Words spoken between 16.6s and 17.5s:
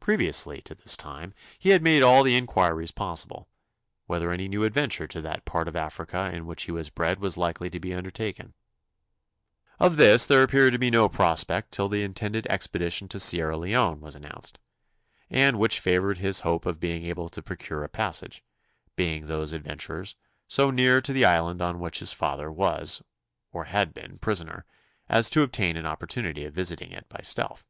of being able to